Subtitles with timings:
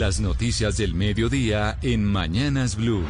[0.00, 3.04] Las noticias del mediodía en Mañanas Blue.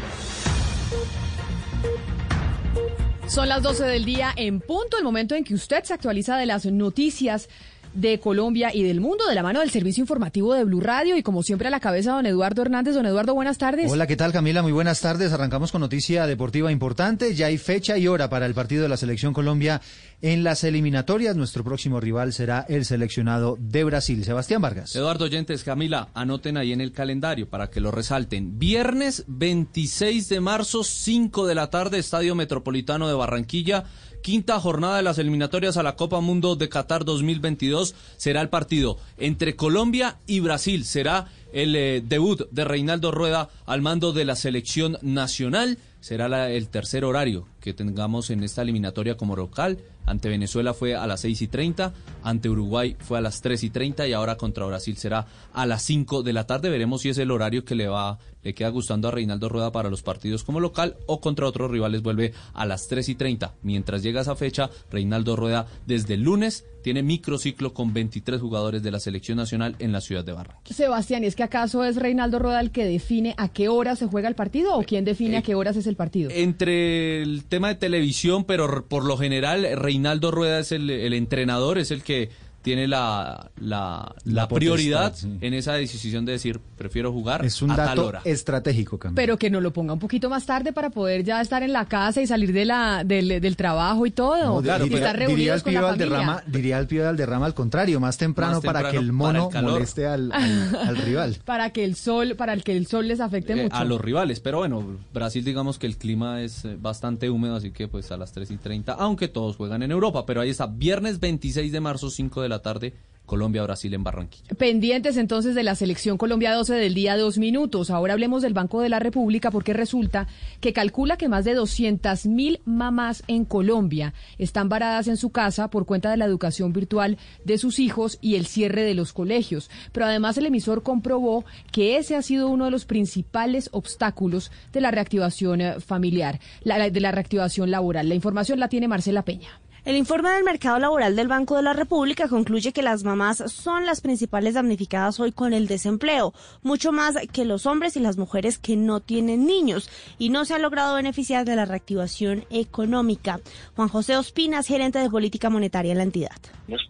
[3.28, 6.46] Son las 12 del día en punto, el momento en que usted se actualiza de
[6.46, 7.48] las noticias
[7.94, 11.22] de Colombia y del mundo de la mano del servicio informativo de Blue Radio y
[11.22, 12.94] como siempre a la cabeza don Eduardo Hernández.
[12.94, 13.90] Don Eduardo, buenas tardes.
[13.90, 14.62] Hola, ¿qué tal Camila?
[14.62, 15.32] Muy buenas tardes.
[15.32, 17.34] Arrancamos con noticia deportiva importante.
[17.34, 19.80] Ya hay fecha y hora para el partido de la Selección Colombia
[20.22, 21.36] en las eliminatorias.
[21.36, 24.94] Nuestro próximo rival será el seleccionado de Brasil, Sebastián Vargas.
[24.94, 28.58] Eduardo Oyentes, Camila, anoten ahí en el calendario para que lo resalten.
[28.58, 33.84] Viernes 26 de marzo, 5 de la tarde, Estadio Metropolitano de Barranquilla
[34.22, 38.98] quinta jornada de las eliminatorias a la Copa Mundo de Qatar 2022 será el partido
[39.18, 40.84] entre Colombia y Brasil.
[40.84, 45.78] Será el eh, debut de Reinaldo Rueda al mando de la selección nacional.
[46.00, 49.78] Será el tercer horario que tengamos en esta eliminatoria como local.
[50.06, 53.70] Ante Venezuela fue a las 6 y 30, ante Uruguay fue a las 3 y
[53.70, 56.70] 30 y ahora contra Brasil será a las 5 de la tarde.
[56.70, 59.90] Veremos si es el horario que le va le queda gustando a Reinaldo Rueda para
[59.90, 63.54] los partidos como local o contra otros rivales vuelve a las 3 y 30.
[63.62, 68.90] Mientras llega esa fecha, Reinaldo Rueda desde el lunes tiene microciclo con 23 jugadores de
[68.90, 70.74] la selección nacional en la ciudad de Barranquilla.
[70.74, 74.06] Sebastián, ¿y es que acaso es Reinaldo Rueda el que define a qué hora se
[74.06, 76.30] juega el partido o quién define a qué horas es el partido?
[76.32, 81.78] Entre el tema de televisión, pero por lo general Reinaldo Rueda es el, el entrenador,
[81.78, 82.30] es el que
[82.62, 87.76] tiene la, la, la, prioridad en esa decisión de decir, prefiero jugar es un a
[87.76, 88.20] dato tal hora.
[88.24, 89.16] estratégico, Camila.
[89.16, 91.86] Pero que no lo ponga un poquito más tarde para poder ya estar en la
[91.86, 94.60] casa y salir de la, del, del trabajo y todo.
[94.60, 97.46] No, y pero estar diría el reunidos con Pío la Valderrama, diría el Pío Valderrama
[97.46, 99.72] al contrario, más temprano, Más para que temprano el para mono el calor.
[99.72, 101.36] moleste al, al, al rival.
[101.44, 103.76] Para que el sol, para el que el sol les afecte Eh, mucho.
[103.76, 104.40] a los rivales.
[104.40, 108.18] Pero bueno, Brasil digamos que el clima es eh, bastante húmedo, así que pues a
[108.18, 110.26] las 3 y 30, aunque todos juegan en Europa.
[110.26, 112.92] Pero ahí está, viernes 26 de marzo, 5 de la tarde,
[113.30, 114.56] Colombia-Brasil en Barranquilla.
[114.58, 117.88] Pendientes entonces de la selección Colombia 12 del día dos minutos.
[117.88, 120.26] Ahora hablemos del Banco de la República porque resulta
[120.60, 125.70] que calcula que más de 200 mil mamás en Colombia están varadas en su casa
[125.70, 129.70] por cuenta de la educación virtual de sus hijos y el cierre de los colegios.
[129.92, 134.80] Pero además el emisor comprobó que ese ha sido uno de los principales obstáculos de
[134.80, 138.08] la reactivación eh, familiar, de la reactivación laboral.
[138.08, 139.60] La información la tiene Marcela Peña.
[139.84, 143.86] El informe del mercado laboral del Banco de la República concluye que las mamás son
[143.86, 148.58] las principales damnificadas hoy con el desempleo, mucho más que los hombres y las mujeres
[148.58, 153.40] que no tienen niños, y no se ha logrado beneficiar de la reactivación económica.
[153.74, 156.30] Juan José Ospinas, gerente de política monetaria en la entidad.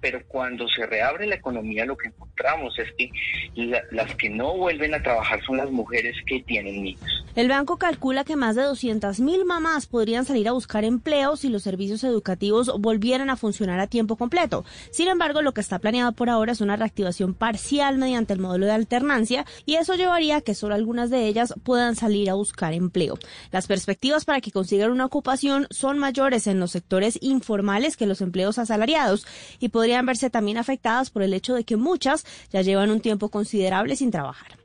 [0.02, 3.10] pero cuando se reabre la economía lo que encontramos es que
[3.54, 7.24] la- las que no vuelven a trabajar son las mujeres que tienen niños.
[7.34, 11.62] El banco calcula que más de 200.000 mamás podrían salir a buscar empleo si los
[11.62, 14.64] servicios educativos volvieran a funcionar a tiempo completo.
[14.90, 18.66] Sin embargo, lo que está planeado por ahora es una reactivación parcial mediante el modelo
[18.66, 22.72] de alternancia y eso llevaría a que solo algunas de ellas puedan salir a buscar
[22.72, 23.18] empleo.
[23.50, 28.20] Las perspectivas para que consigan una ocupación son mayores en los sectores informales que los
[28.20, 29.26] empleos asalariados
[29.58, 33.28] y podrían verse también afectadas por el hecho de que muchas ya llevan un tiempo
[33.28, 34.59] considerable sin trabajar.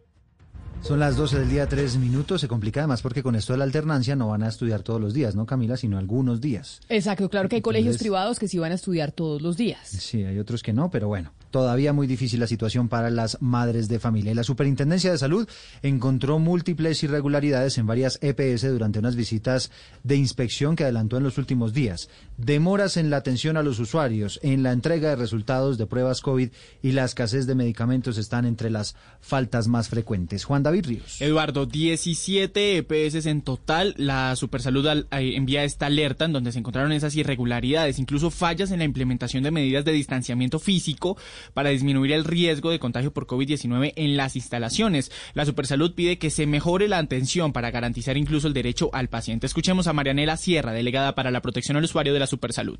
[0.85, 2.41] Son las 12 del día, tres minutos.
[2.41, 5.15] Se complica además porque con esto de la alternancia no van a estudiar todos los
[5.15, 5.77] días, ¿no, Camila?
[5.77, 6.79] Sino algunos días.
[6.89, 9.79] Exacto, claro que hay colegios privados que sí van a estudiar todos los días.
[9.87, 13.87] Sí, hay otros que no, pero bueno, todavía muy difícil la situación para las madres
[13.87, 14.35] de familia.
[14.35, 15.47] La Superintendencia de Salud
[15.83, 19.71] encontró múltiples irregularidades en varias EPS durante unas visitas
[20.03, 22.09] de inspección que adelantó en los últimos días.
[22.35, 26.49] Demoras en la atención a los usuarios, en la entrega de resultados de pruebas COVID
[26.83, 30.43] y la escasez de medicamentos están entre las faltas más frecuentes.
[30.43, 31.21] Juan David Ríos.
[31.21, 33.93] Eduardo, 17 EPS en total.
[33.97, 38.71] La Supersalud al- eh, envía esta alerta en donde se encontraron esas irregularidades, incluso fallas
[38.71, 41.15] en la implementación de medidas de distanciamiento físico
[41.53, 45.11] para disminuir el riesgo de contagio por COVID-19 en las instalaciones.
[45.33, 49.45] La Supersalud pide que se mejore la atención para garantizar incluso el derecho al paciente.
[49.47, 52.79] Escuchemos a Marianela Sierra, delegada para la protección al usuario de la Supersalud.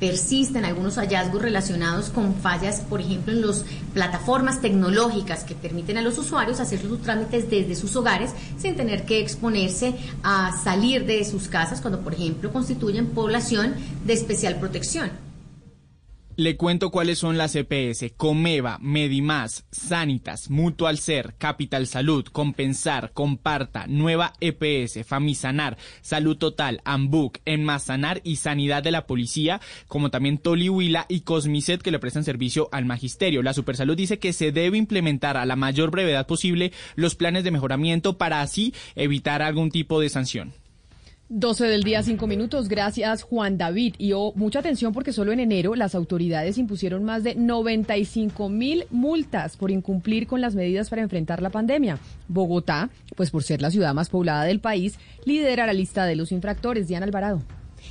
[0.00, 3.64] persisten algunos hallazgos relacionados con fallas, por ejemplo, en las
[3.94, 9.06] plataformas tecnológicas que permiten a los usuarios hacer sus trámites desde sus hogares sin tener
[9.06, 13.74] que exponerse a salir de sus casas cuando, por ejemplo, constituyen población
[14.04, 15.25] de especial protección.
[16.38, 18.12] Le cuento cuáles son las EPS.
[18.14, 27.38] Comeva, Medimás, Sanitas, Mutual Ser, Capital Salud, Compensar, Comparta, Nueva EPS, Famisanar, Salud Total, Ambuc,
[27.46, 32.68] Enmasanar y Sanidad de la Policía, como también Tolihuila y Cosmicet que le prestan servicio
[32.70, 33.42] al magisterio.
[33.42, 37.50] La Supersalud dice que se debe implementar a la mayor brevedad posible los planes de
[37.50, 40.52] mejoramiento para así evitar algún tipo de sanción.
[41.28, 42.68] 12 del día, 5 minutos.
[42.68, 43.96] Gracias, Juan David.
[43.98, 48.84] Y oh, mucha atención porque solo en enero las autoridades impusieron más de 95 mil
[48.90, 51.98] multas por incumplir con las medidas para enfrentar la pandemia.
[52.28, 56.30] Bogotá, pues por ser la ciudad más poblada del país, lidera la lista de los
[56.30, 56.86] infractores.
[56.86, 57.42] Diana Alvarado.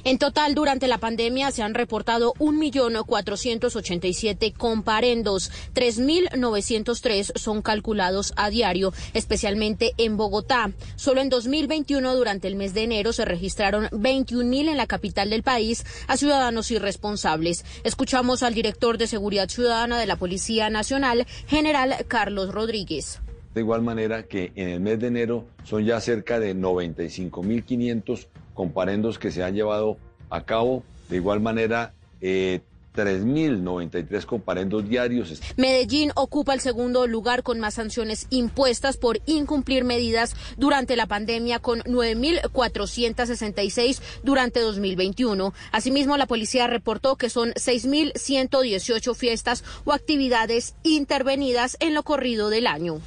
[0.07, 8.93] En total, durante la pandemia se han reportado 1.487 comparendos, 3.903 son calculados a diario,
[9.15, 10.69] especialmente en Bogotá.
[10.95, 15.41] Solo en 2021, durante el mes de enero, se registraron 21.000 en la capital del
[15.41, 17.65] país a ciudadanos irresponsables.
[17.83, 23.21] Escuchamos al director de Seguridad Ciudadana de la Policía Nacional, general Carlos Rodríguez.
[23.55, 29.19] De igual manera que en el mes de enero son ya cerca de 95.500 comparendos
[29.19, 29.97] que se han llevado
[30.31, 30.81] a cabo.
[31.09, 32.61] De igual manera, eh,
[32.95, 35.41] 3.093 comparendos diarios.
[35.57, 41.59] Medellín ocupa el segundo lugar con más sanciones impuestas por incumplir medidas durante la pandemia
[41.59, 45.53] con 9.466 durante 2021.
[45.71, 52.67] Asimismo, la policía reportó que son 6.118 fiestas o actividades intervenidas en lo corrido del
[52.67, 53.01] año.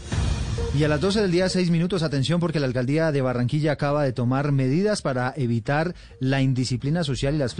[0.74, 4.04] Y a las 12 del día, 6 minutos, atención, porque la alcaldía de Barranquilla acaba
[4.04, 7.54] de tomar medidas para evitar la indisciplina social y las,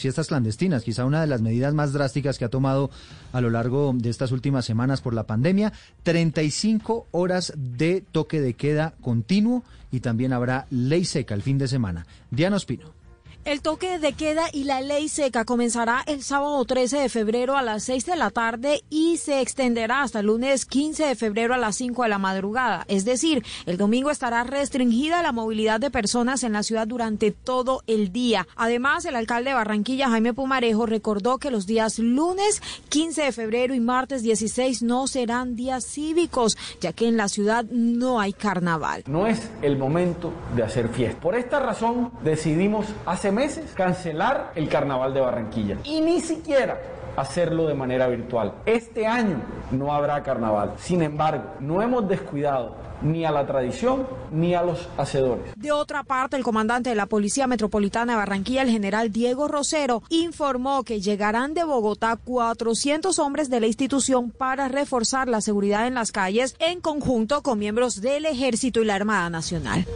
[0.00, 0.84] fiestas, clandestinas.
[0.84, 2.90] Quizá una de las medidas más drásticas que ha tomado
[3.32, 5.72] a lo largo de estas últimas semanas por la pandemia.
[6.04, 11.66] 35 horas de toque de queda continuo y también habrá ley seca el fin de
[11.66, 12.06] semana.
[12.30, 12.99] Diana Ospino.
[13.46, 17.62] El toque de queda y la ley seca comenzará el sábado 13 de febrero a
[17.62, 21.56] las 6 de la tarde y se extenderá hasta el lunes 15 de febrero a
[21.56, 22.84] las 5 de la madrugada.
[22.88, 27.82] Es decir, el domingo estará restringida la movilidad de personas en la ciudad durante todo
[27.86, 28.46] el día.
[28.56, 32.60] Además, el alcalde de Barranquilla, Jaime Pumarejo, recordó que los días lunes
[32.90, 37.64] 15 de febrero y martes 16 no serán días cívicos, ya que en la ciudad
[37.70, 39.02] no hay carnaval.
[39.06, 41.18] No es el momento de hacer fiesta.
[41.22, 46.78] Por esta razón decidimos hacer meses cancelar el carnaval de Barranquilla y ni siquiera
[47.16, 48.54] hacerlo de manera virtual.
[48.66, 49.40] Este año
[49.70, 50.74] no habrá carnaval.
[50.78, 55.54] Sin embargo, no hemos descuidado ni a la tradición ni a los hacedores.
[55.56, 60.02] De otra parte, el comandante de la Policía Metropolitana de Barranquilla, el general Diego Rosero,
[60.10, 65.94] informó que llegarán de Bogotá 400 hombres de la institución para reforzar la seguridad en
[65.94, 69.86] las calles en conjunto con miembros del Ejército y la Armada Nacional.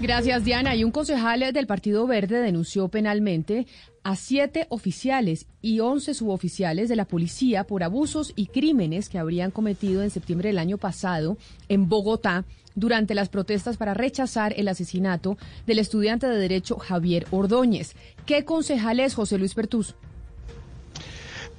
[0.00, 0.74] Gracias, Diana.
[0.74, 3.66] Y un concejal del Partido Verde denunció penalmente
[4.02, 9.50] a siete oficiales y once suboficiales de la policía por abusos y crímenes que habrían
[9.50, 11.36] cometido en septiembre del año pasado
[11.68, 15.36] en Bogotá durante las protestas para rechazar el asesinato
[15.66, 17.94] del estudiante de Derecho Javier Ordóñez.
[18.24, 19.96] ¿Qué concejal es José Luis Pertús?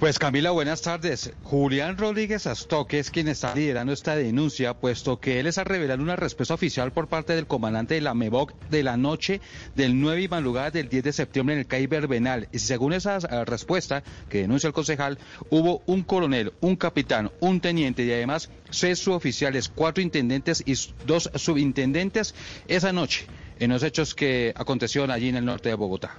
[0.02, 1.32] Pues Camila, buenas tardes.
[1.44, 6.00] Julián Rodríguez Astoque es quien está liderando esta denuncia, puesto que él es a revelar
[6.00, 9.40] una respuesta oficial por parte del comandante de la MEVOC de la noche
[9.76, 12.48] del 9 y madrugada del 10 de septiembre en el CAI Verbenal.
[12.50, 15.20] Y según esa eh, respuesta que denuncia el concejal,
[15.50, 20.74] hubo un coronel, un capitán, un teniente y además seis suboficiales, cuatro intendentes y
[21.06, 22.34] dos subintendentes
[22.66, 23.26] esa noche
[23.60, 26.18] en los hechos que acontecieron allí en el norte de Bogotá.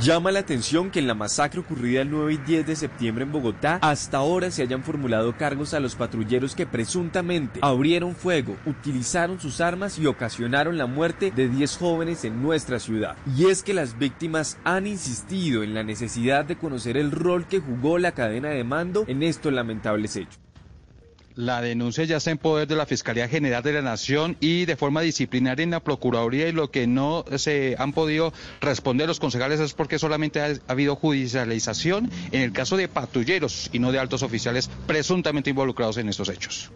[0.00, 3.30] Llama la atención que en la masacre ocurrida el 9 y 10 de septiembre en
[3.30, 9.38] Bogotá, hasta ahora se hayan formulado cargos a los patrulleros que presuntamente abrieron fuego, utilizaron
[9.38, 13.16] sus armas y ocasionaron la muerte de 10 jóvenes en nuestra ciudad.
[13.36, 17.60] Y es que las víctimas han insistido en la necesidad de conocer el rol que
[17.60, 20.40] jugó la cadena de mando en estos lamentables hechos.
[21.34, 24.76] La denuncia ya está en poder de la Fiscalía General de la Nación y de
[24.76, 29.60] forma disciplinaria en la Procuraduría y lo que no se han podido responder los concejales
[29.60, 34.22] es porque solamente ha, habido judicialización en el caso de patrulleros y no de altos
[34.22, 36.70] oficiales presuntamente involucrados en estos hechos.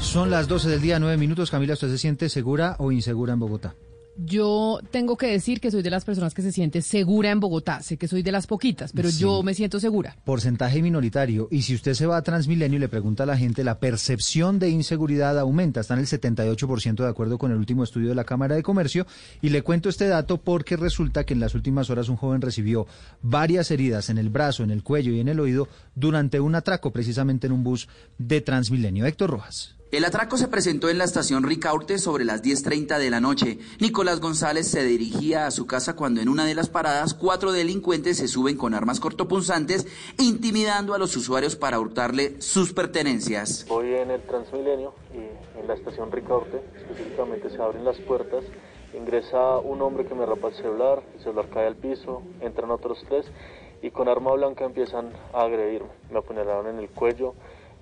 [0.00, 1.50] Son las 12 del día, 9 minutos.
[1.50, 3.74] Camila, ¿usted se siente segura o insegura en Bogotá?
[4.16, 7.82] Yo tengo que decir que soy de las personas que se siente segura en Bogotá.
[7.82, 10.16] Sé que soy de las poquitas, pero yo me siento segura.
[10.24, 11.48] Porcentaje minoritario.
[11.50, 14.58] Y si usted se va a Transmilenio y le pregunta a la gente, la percepción
[14.58, 15.80] de inseguridad aumenta.
[15.80, 19.06] Está en el 78% de acuerdo con el último estudio de la Cámara de Comercio.
[19.42, 22.86] Y le cuento este dato porque resulta que en las últimas horas un joven recibió
[23.22, 26.92] varias heridas en el brazo, en el cuello y en el oído durante un atraco
[26.92, 29.06] precisamente en un bus de Transmilenio.
[29.06, 29.73] Héctor Rojas.
[29.94, 33.60] El atraco se presentó en la estación Ricaurte sobre las 10.30 de la noche.
[33.78, 38.16] Nicolás González se dirigía a su casa cuando en una de las paradas cuatro delincuentes
[38.16, 39.86] se suben con armas cortopunzantes
[40.18, 43.66] intimidando a los usuarios para hurtarle sus pertenencias.
[43.68, 48.42] Voy en el Transmilenio y en la estación Ricaurte específicamente se abren las puertas
[48.96, 53.04] ingresa un hombre que me rapa el celular, el celular cae al piso, entran otros
[53.08, 53.26] tres
[53.82, 55.90] y con arma blanca empiezan a agredirme.
[56.10, 57.34] Me apuñalaron en el cuello,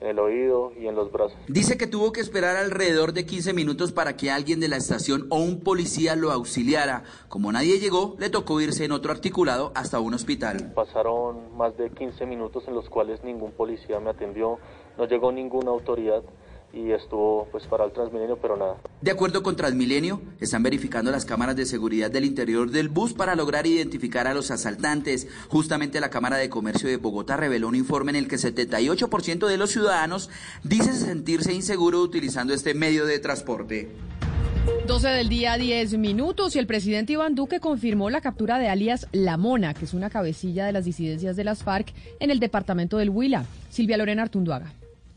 [0.03, 1.39] en el oído y en los brazos.
[1.47, 5.27] Dice que tuvo que esperar alrededor de 15 minutos para que alguien de la estación
[5.31, 7.05] o un policía lo auxiliara.
[7.29, 10.73] Como nadie llegó, le tocó irse en otro articulado hasta un hospital.
[10.75, 14.59] Pasaron más de 15 minutos en los cuales ningún policía me atendió,
[14.99, 16.23] no llegó ninguna autoridad
[16.73, 18.77] y estuvo pues para el Transmilenio, pero nada.
[19.01, 23.35] De acuerdo con Transmilenio, están verificando las cámaras de seguridad del interior del bus para
[23.35, 25.29] lograr identificar a los asaltantes.
[25.49, 29.57] Justamente la Cámara de Comercio de Bogotá reveló un informe en el que 78% de
[29.59, 30.31] los ciudadanos
[30.63, 33.91] dicen sentirse inseguro utilizando este medio de transporte.
[34.87, 39.09] 12 del día, 10 minutos, y el presidente Iván Duque confirmó la captura de alias
[39.13, 42.97] La Mona, que es una cabecilla de las disidencias de las FARC en el departamento
[42.97, 43.45] del Huila.
[43.71, 44.73] Silvia Lorena Artunduaga.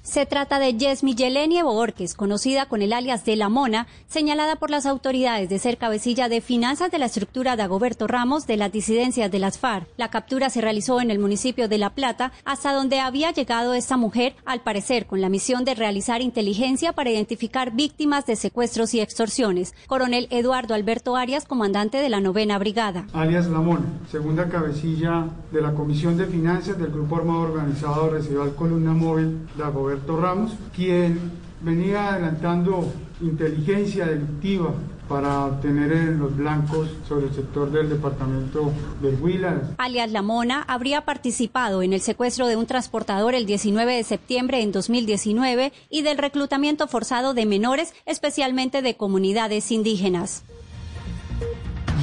[0.06, 4.70] Se trata de Yesmi Yeleni Borges, conocida con el alias de La Mona, señalada por
[4.70, 8.72] las autoridades de ser cabecilla de finanzas de la estructura de Agoberto Ramos de las
[8.72, 9.88] disidencias de las FARC.
[9.98, 13.98] La captura se realizó en el municipio de La Plata, hasta donde había llegado esta
[13.98, 19.02] mujer, al parecer con la misión de realizar inteligencia para identificar víctimas de secuestros y
[19.02, 19.74] extorsiones.
[19.88, 23.08] Coronel Eduardo Alberto Arias, comandante de la novena brigada.
[23.12, 28.54] Alias La Mona, segunda cabecilla de la Comisión de Finanzas del Grupo Armado Organizado Residual
[28.54, 29.64] Columna Móvil de
[29.96, 34.74] Agoberto Ramos, quien venía adelantando inteligencia delictiva
[35.08, 39.62] para obtener los blancos sobre el sector del departamento del Huila.
[39.78, 44.62] Alias La Mona habría participado en el secuestro de un transportador el 19 de septiembre
[44.62, 50.44] en 2019 y del reclutamiento forzado de menores, especialmente de comunidades indígenas.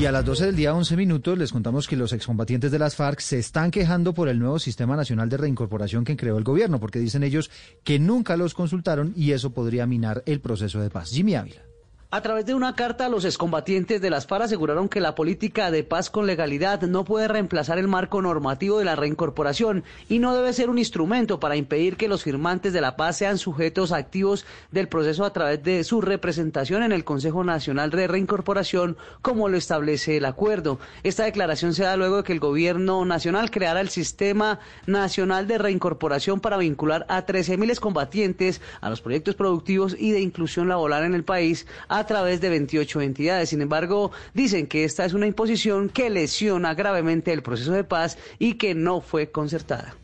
[0.02, 2.97] Y a las 12 del día, 11 minutos, les contamos que los excombatientes de las
[2.97, 6.80] FARC se están quejando por el nuevo Sistema Nacional de Reincorporación que creó el gobierno,
[6.80, 7.52] porque dicen ellos
[7.85, 11.11] que nunca los consultaron y eso podría minar el proceso de paz.
[11.11, 11.72] Jimmy Ávila.
[12.14, 15.83] A través de una carta, los excombatientes de las FARC aseguraron que la política de
[15.83, 20.52] paz con legalidad no puede reemplazar el marco normativo de la reincorporación y no debe
[20.52, 24.88] ser un instrumento para impedir que los firmantes de la paz sean sujetos activos del
[24.88, 30.19] proceso a través de su representación en el Consejo Nacional de Reincorporación, como lo establece
[30.19, 30.81] el acuerdo.
[31.04, 35.57] Esta declaración se da luego de que el gobierno nacional creara el Sistema Nacional de
[35.57, 41.14] Reincorporación para vincular a 13.000 excombatientes a los proyectos productivos y de inclusión laboral en
[41.14, 41.66] el país
[42.06, 43.49] través de 28 entidades.
[43.50, 48.18] Sin embargo, dicen que esta es una imposición que lesiona gravemente el proceso de paz
[48.38, 49.94] y que no fue concertada.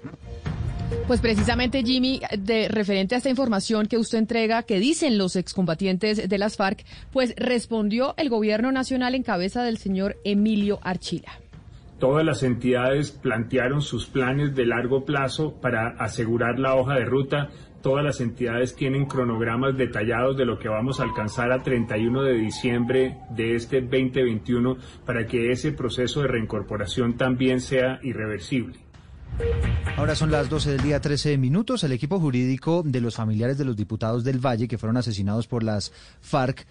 [1.06, 6.28] Pues precisamente, Jimmy, de referente a esta información que usted entrega, que dicen los excombatientes
[6.28, 11.32] de las FARC, pues respondió el gobierno nacional en cabeza del señor Emilio Archila.
[11.98, 17.50] Todas las entidades plantearon sus planes de largo plazo para asegurar la hoja de ruta
[17.82, 22.34] Todas las entidades tienen cronogramas detallados de lo que vamos a alcanzar a 31 de
[22.34, 28.87] diciembre de este 2021 para que ese proceso de reincorporación también sea irreversible.
[29.96, 31.82] Ahora son las 12 del día 13 minutos.
[31.82, 35.64] El equipo jurídico de los familiares de los diputados del Valle que fueron asesinados por
[35.64, 36.66] las FARC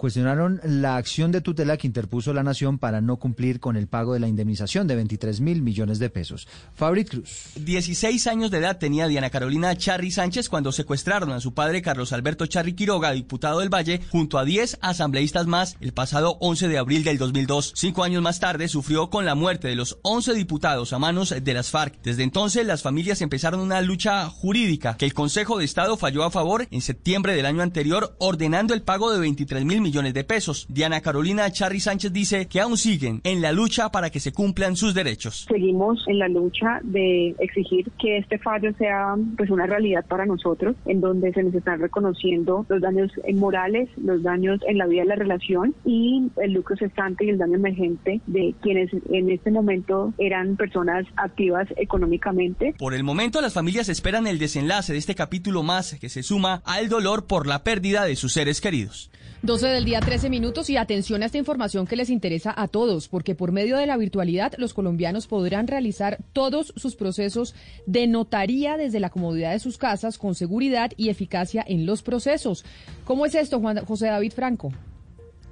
[0.00, 4.14] cuestionaron la acción de tutela que interpuso la Nación para no cumplir con el pago
[4.14, 6.48] de la indemnización de 23 mil millones de pesos.
[6.74, 7.50] Fabrit Cruz.
[7.56, 12.14] 16 años de edad tenía Diana Carolina Charri Sánchez cuando secuestraron a su padre Carlos
[12.14, 16.78] Alberto Charri Quiroga, diputado del Valle, junto a 10 asambleístas más el pasado 11 de
[16.78, 17.74] abril del 2002.
[17.76, 21.52] Cinco años más tarde sufrió con la muerte de los 11 diputados a manos de
[21.54, 22.00] las FARC.
[22.10, 26.32] Desde entonces las familias empezaron una lucha jurídica que el Consejo de Estado falló a
[26.32, 30.66] favor en septiembre del año anterior ordenando el pago de 23 mil millones de pesos.
[30.68, 34.74] Diana Carolina Charri Sánchez dice que aún siguen en la lucha para que se cumplan
[34.74, 35.46] sus derechos.
[35.48, 40.74] Seguimos en la lucha de exigir que este fallo sea pues una realidad para nosotros,
[40.86, 45.08] en donde se nos están reconociendo los daños morales, los daños en la vida de
[45.10, 50.12] la relación y el lucro cesante y el daño emergente de quienes en este momento
[50.18, 51.68] eran personas activas
[52.00, 52.74] económicamente.
[52.78, 56.62] Por el momento las familias esperan el desenlace de este capítulo más que se suma
[56.64, 59.10] al dolor por la pérdida de sus seres queridos.
[59.42, 63.08] 12 del día, 13 minutos y atención a esta información que les interesa a todos,
[63.08, 67.54] porque por medio de la virtualidad los colombianos podrán realizar todos sus procesos
[67.86, 72.66] de notaría desde la comodidad de sus casas con seguridad y eficacia en los procesos.
[73.04, 74.72] ¿Cómo es esto, Juan José David Franco?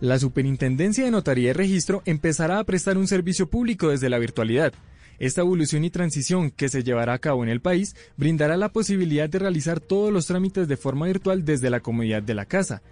[0.00, 4.75] La Superintendencia de Notaría y Registro empezará a prestar un servicio público desde la virtualidad.
[5.18, 9.28] Esta evolución y transición que se llevará a cabo en el país brindará la posibilidad
[9.28, 12.82] de realizar todos los trámites de forma virtual desde la comodidad de la casa.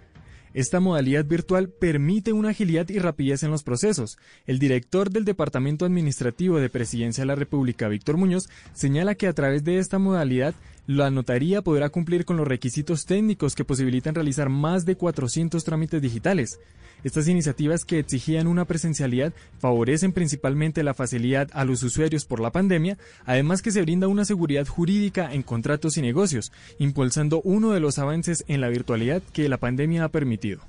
[0.53, 4.17] Esta modalidad virtual permite una agilidad y rapidez en los procesos.
[4.45, 9.33] El director del Departamento Administrativo de Presidencia de la República, Víctor Muñoz, señala que a
[9.33, 10.55] través de esta modalidad
[10.87, 16.01] la notaría podrá cumplir con los requisitos técnicos que posibilitan realizar más de 400 trámites
[16.01, 16.59] digitales.
[17.03, 22.51] Estas iniciativas que exigían una presencialidad favorecen principalmente la facilidad a los usuarios por la
[22.51, 27.81] pandemia, además que se brinda una seguridad jurídica en contratos y negocios, impulsando uno de
[27.81, 30.61] los avances en la virtualidad que la pandemia ha permitido.